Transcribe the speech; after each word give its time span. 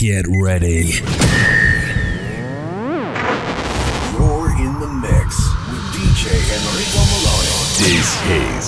Get 0.00 0.24
ready. 0.26 0.96
You're 4.16 4.48
in 4.56 4.80
the 4.80 4.88
mix 4.88 5.36
with 5.68 5.84
DJ 5.92 6.40
Enrico 6.56 7.04
Meloni. 7.04 7.68
This 7.76 8.08
is 8.24 8.64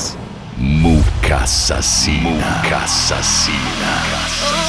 Muccassassina. 0.59 2.37
Muccassassina. 2.61 3.81
Muccassassina. 3.89 4.62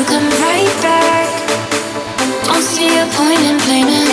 you 0.00 0.06
come 0.06 0.28
right 0.40 0.76
back. 0.80 1.28
Don't 2.44 2.62
see 2.62 2.88
a 2.98 3.06
point 3.12 3.40
in 3.40 3.58
blaming. 3.58 4.09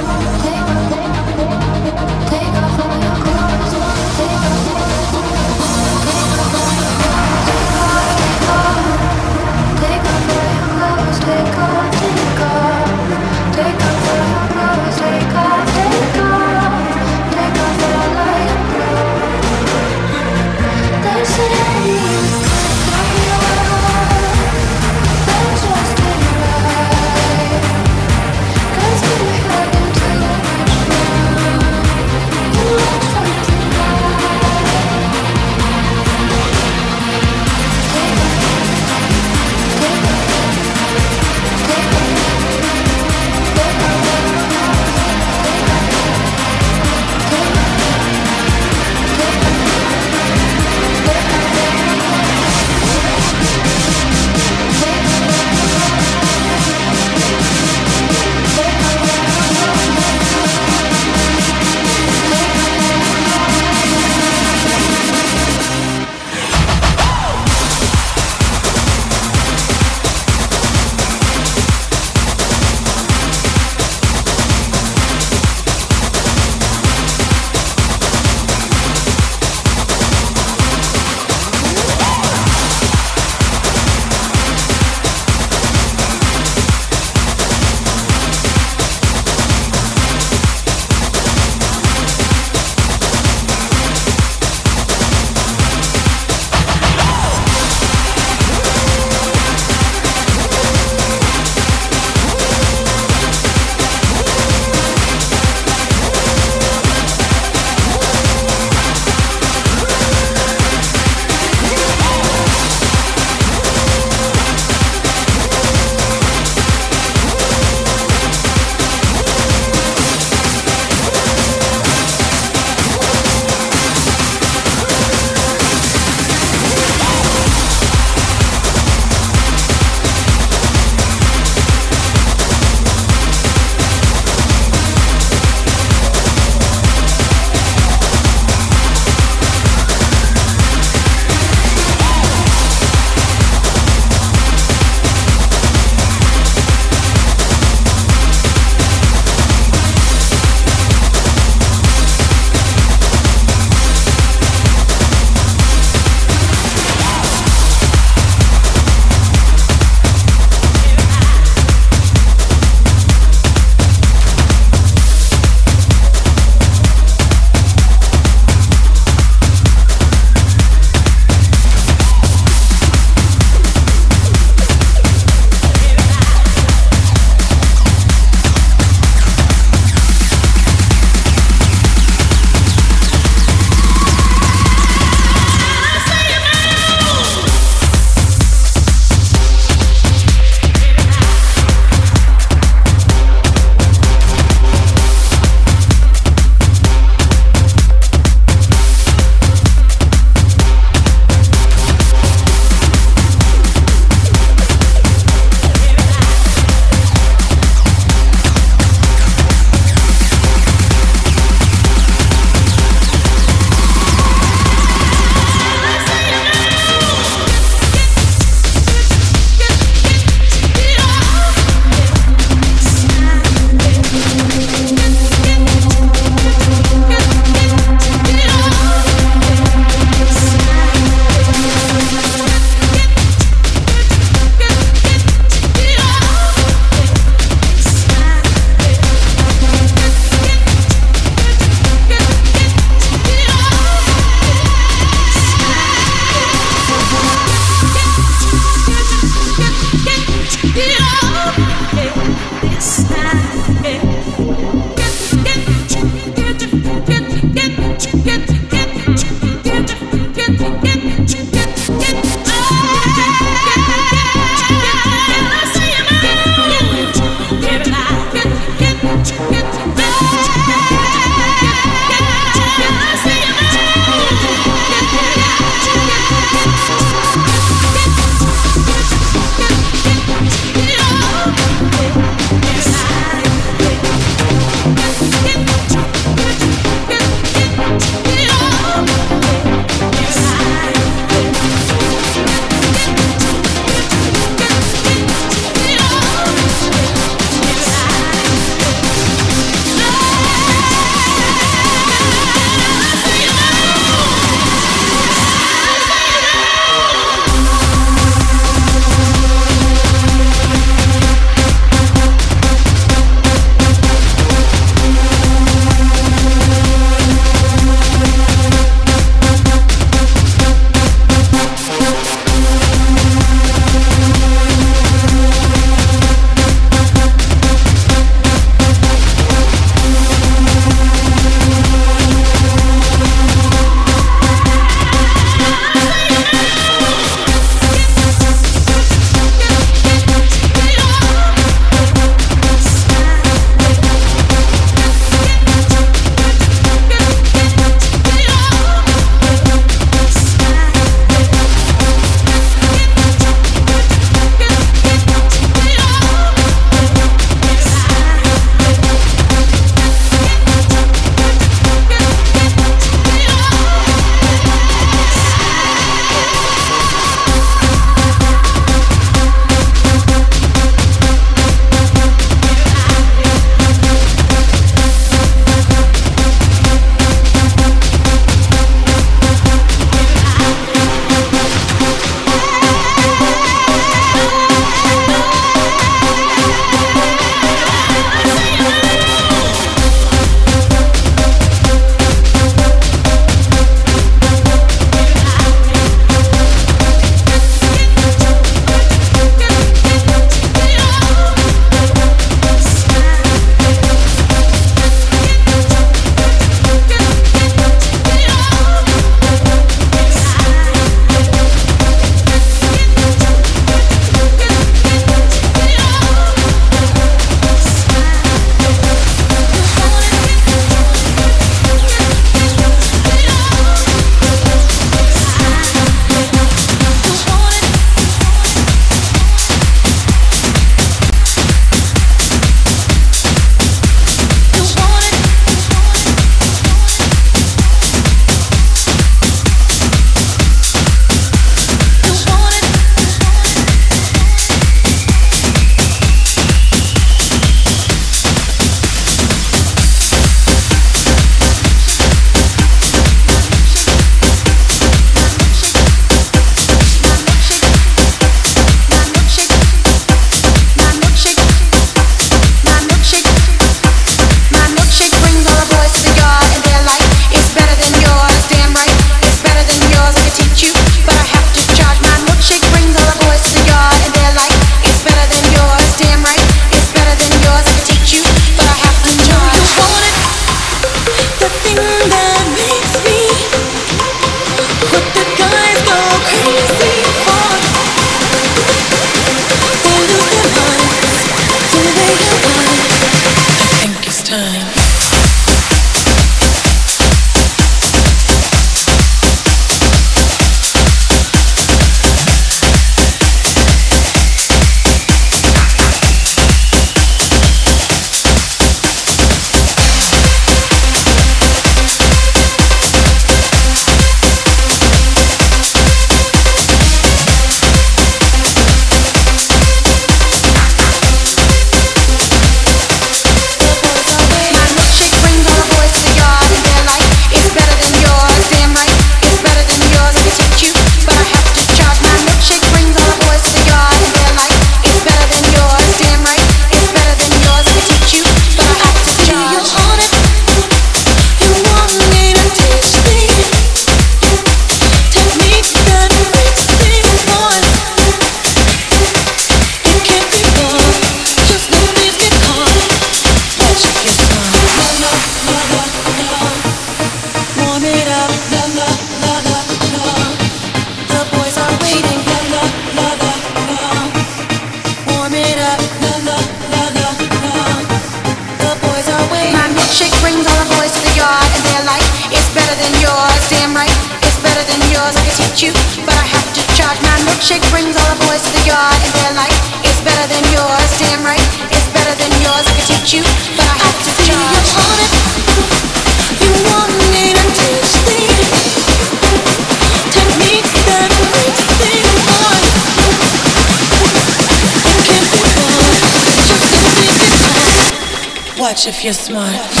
If 599.07 599.23
you're 599.23 599.33
smart. 599.33 600.00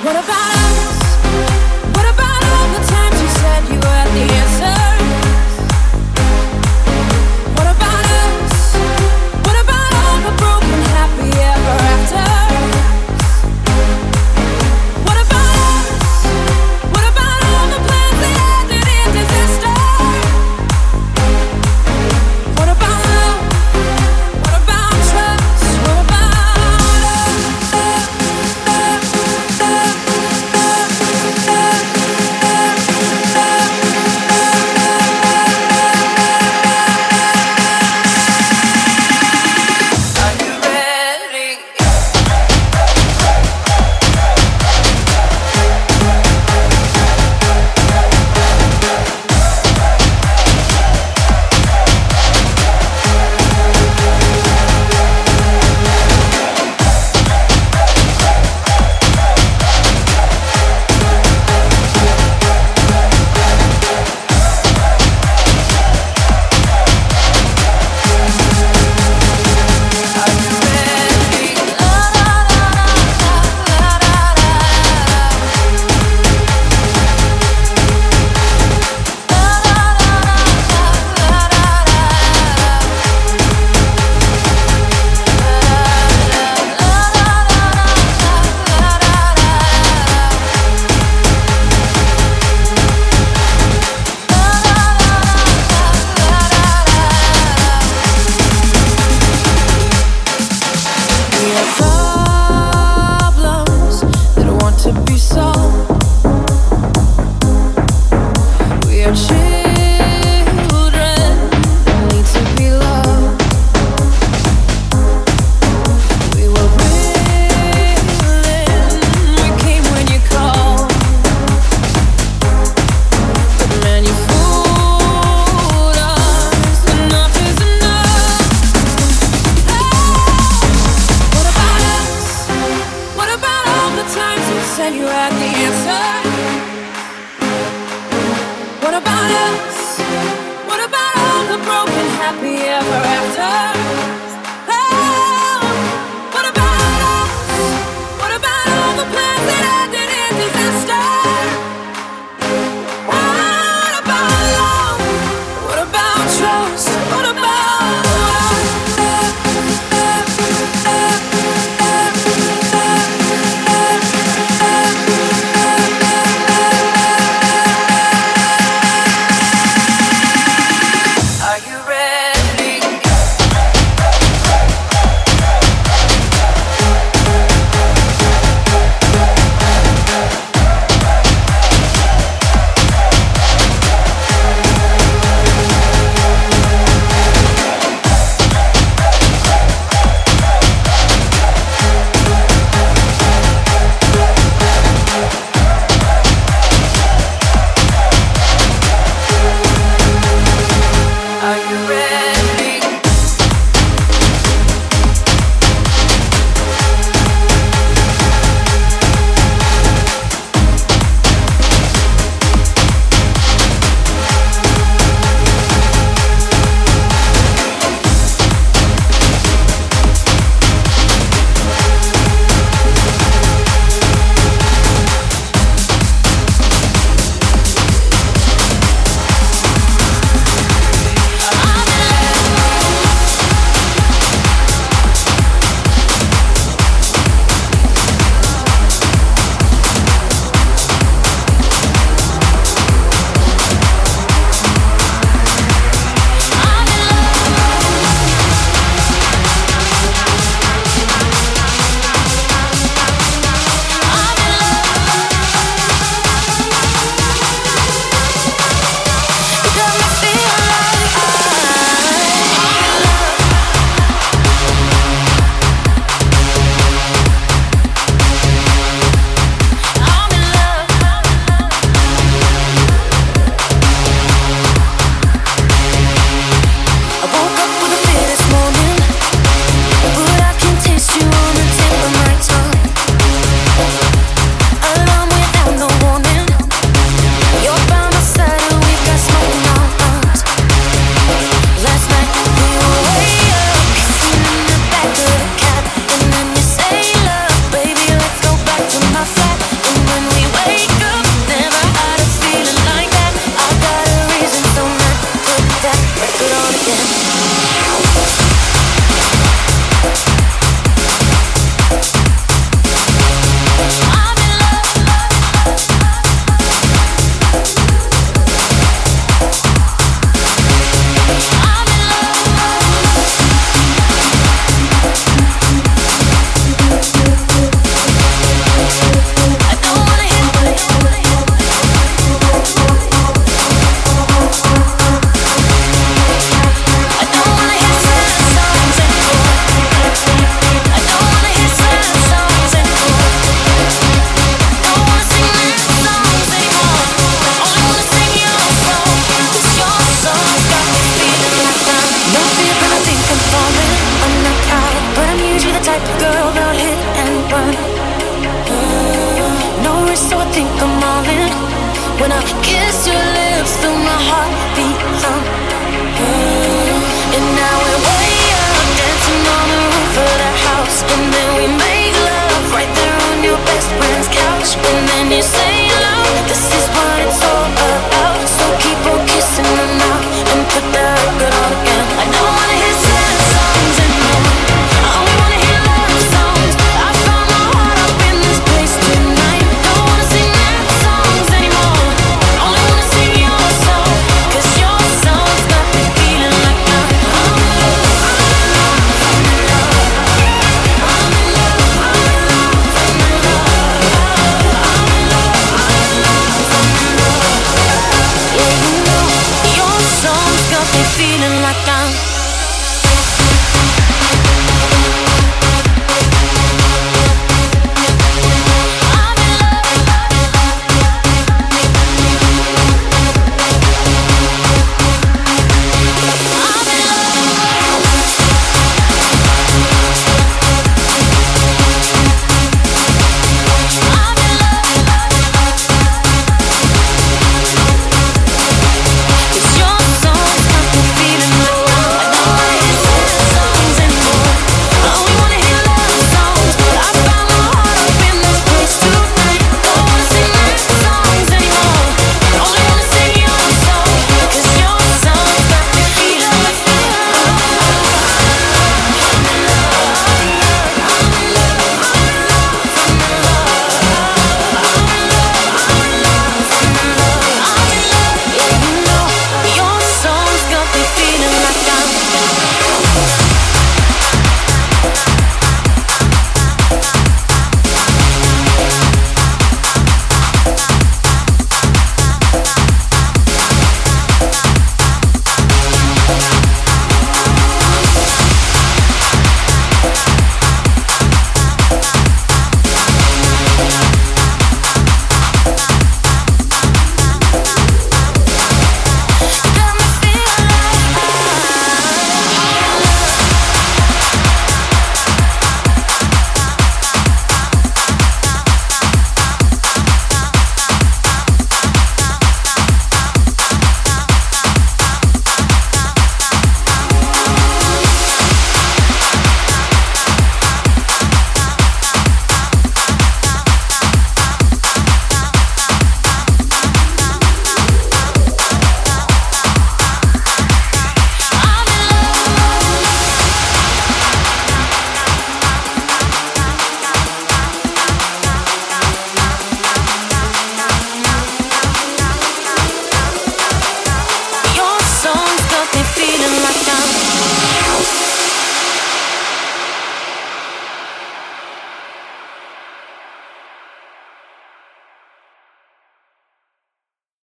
What 0.00 0.14
about 0.14 0.77